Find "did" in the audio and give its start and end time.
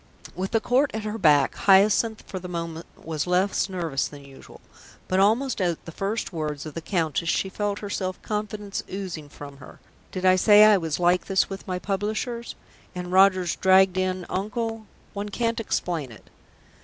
10.11-10.25